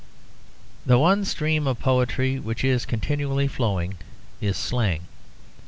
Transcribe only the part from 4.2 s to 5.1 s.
is slang.